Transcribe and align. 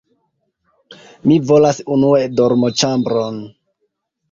Mi 1.27 1.37
volas 1.51 1.83
unue 1.97 2.23
dormoĉambron. 2.41 3.41